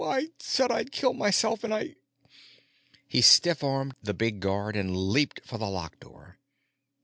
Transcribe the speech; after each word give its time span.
I 0.03 0.29
said 0.39 0.71
I'd 0.71 0.91
kill 0.91 1.13
myself 1.13 1.63
and 1.63 1.71
I——" 1.71 1.93
He 3.07 3.21
stiff 3.21 3.63
armed 3.63 3.93
the 4.01 4.15
big 4.15 4.39
guard 4.39 4.75
and 4.75 4.97
leaped 4.97 5.41
for 5.45 5.59
the 5.59 5.69
lock 5.69 5.99
door. 5.99 6.39